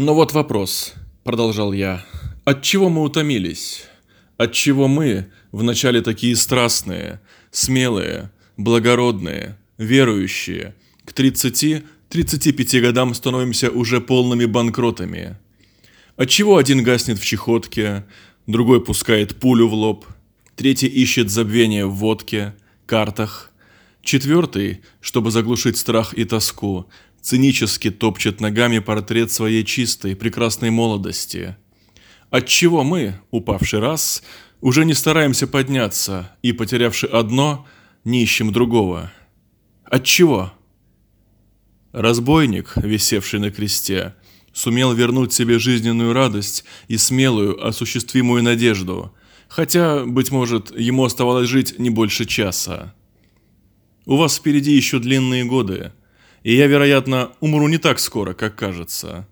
Но 0.00 0.14
вот 0.14 0.32
вопрос, 0.32 0.94
продолжал 1.24 1.72
я. 1.72 2.04
От 2.44 2.62
чего 2.62 2.88
мы 2.88 3.02
утомились? 3.02 3.82
От 4.36 4.52
чего 4.52 4.86
мы 4.86 5.26
вначале 5.50 6.02
такие 6.02 6.36
страстные, 6.36 7.20
смелые, 7.50 8.30
благородные, 8.56 9.58
верующие, 9.76 10.76
к 11.04 11.10
30-35 11.10 12.80
годам 12.80 13.12
становимся 13.12 13.72
уже 13.72 14.00
полными 14.00 14.44
банкротами? 14.44 15.36
От 16.16 16.30
чего 16.30 16.58
один 16.58 16.84
гаснет 16.84 17.18
в 17.18 17.26
чехотке, 17.26 18.06
другой 18.46 18.84
пускает 18.84 19.40
пулю 19.40 19.66
в 19.66 19.74
лоб, 19.74 20.06
третий 20.54 20.86
ищет 20.86 21.28
забвение 21.28 21.86
в 21.86 21.94
водке, 21.94 22.54
картах, 22.86 23.50
четвертый, 24.02 24.80
чтобы 25.00 25.32
заглушить 25.32 25.76
страх 25.76 26.14
и 26.14 26.24
тоску, 26.24 26.86
цинически 27.28 27.90
топчет 27.90 28.40
ногами 28.40 28.78
портрет 28.78 29.30
своей 29.30 29.62
чистой, 29.62 30.16
прекрасной 30.16 30.70
молодости. 30.70 31.56
Отчего 32.30 32.84
мы, 32.84 33.20
упавший 33.30 33.80
раз, 33.80 34.22
уже 34.62 34.86
не 34.86 34.94
стараемся 34.94 35.46
подняться 35.46 36.34
и, 36.40 36.52
потерявши 36.52 37.06
одно, 37.06 37.66
не 38.02 38.22
ищем 38.22 38.50
другого? 38.50 39.12
Отчего? 39.84 40.54
Разбойник, 41.92 42.72
висевший 42.76 43.40
на 43.40 43.50
кресте, 43.50 44.14
сумел 44.54 44.94
вернуть 44.94 45.34
себе 45.34 45.58
жизненную 45.58 46.14
радость 46.14 46.64
и 46.88 46.96
смелую, 46.96 47.62
осуществимую 47.62 48.42
надежду, 48.42 49.12
хотя, 49.48 50.06
быть 50.06 50.30
может, 50.30 50.74
ему 50.74 51.04
оставалось 51.04 51.50
жить 51.50 51.78
не 51.78 51.90
больше 51.90 52.24
часа. 52.24 52.94
У 54.06 54.16
вас 54.16 54.38
впереди 54.38 54.72
еще 54.72 54.98
длинные 54.98 55.44
годы, 55.44 55.92
и 56.42 56.54
я, 56.54 56.66
вероятно, 56.66 57.32
умру 57.40 57.68
не 57.68 57.78
так 57.78 57.98
скоро, 57.98 58.34
как 58.34 58.56
кажется. 58.56 59.26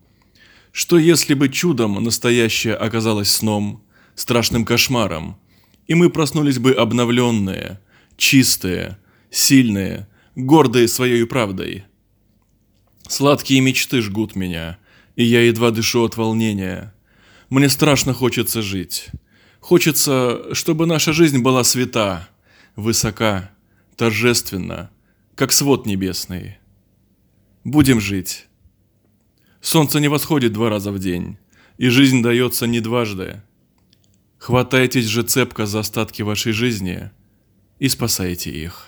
Что 0.72 0.98
если 0.98 1.34
бы 1.34 1.48
чудом 1.48 2.02
настоящее 2.02 2.74
оказалось 2.74 3.30
сном, 3.30 3.82
страшным 4.14 4.64
кошмаром, 4.64 5.38
и 5.86 5.94
мы 5.94 6.10
проснулись 6.10 6.58
бы 6.58 6.72
обновленные, 6.72 7.80
чистые, 8.16 8.98
сильные, 9.30 10.08
гордые 10.34 10.88
своей 10.88 11.24
правдой? 11.26 11.84
Сладкие 13.08 13.60
мечты 13.60 14.02
жгут 14.02 14.34
меня, 14.34 14.78
и 15.14 15.24
я 15.24 15.42
едва 15.42 15.70
дышу 15.70 16.04
от 16.04 16.16
волнения. 16.16 16.92
Мне 17.48 17.68
страшно 17.68 18.12
хочется 18.12 18.62
жить. 18.62 19.08
Хочется, 19.60 20.54
чтобы 20.54 20.86
наша 20.86 21.12
жизнь 21.12 21.38
была 21.38 21.64
свята, 21.64 22.28
высока, 22.74 23.50
торжественна, 23.96 24.90
как 25.34 25.52
свод 25.52 25.86
небесный. 25.86 26.58
Будем 27.66 28.00
жить. 28.00 28.46
Солнце 29.60 29.98
не 29.98 30.06
восходит 30.06 30.52
два 30.52 30.70
раза 30.70 30.92
в 30.92 31.00
день, 31.00 31.36
и 31.78 31.88
жизнь 31.88 32.22
дается 32.22 32.68
не 32.68 32.78
дважды. 32.78 33.42
Хватайтесь 34.38 35.06
же 35.06 35.24
цепко 35.24 35.66
за 35.66 35.80
остатки 35.80 36.22
вашей 36.22 36.52
жизни 36.52 37.10
и 37.80 37.88
спасайте 37.88 38.52
их. 38.52 38.86